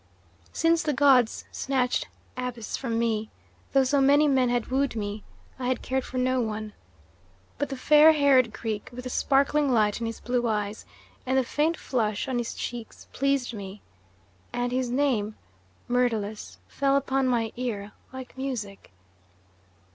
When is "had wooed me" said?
4.49-5.23